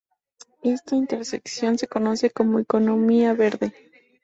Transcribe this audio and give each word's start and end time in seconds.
Esta 0.63 0.95
intersección 0.95 1.77
se 1.77 1.85
conoce 1.87 2.31
como 2.31 2.57
economía 2.57 3.33
verde. 3.35 3.71